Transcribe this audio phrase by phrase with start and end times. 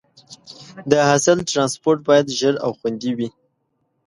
[0.91, 3.29] د حاصل ټرانسپورټ باید ژر او خوندي وي.